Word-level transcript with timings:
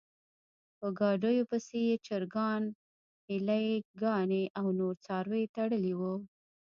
په 0.77 0.87
ګاډیو 0.99 1.47
پسې 1.49 1.77
یې 1.87 1.95
چرګان، 2.07 2.63
هیلۍ 3.27 3.67
ګانې 4.01 4.43
او 4.59 4.65
نور 4.79 4.95
څاروي 5.05 5.43
تړلي 5.55 5.93
و. 5.99 6.01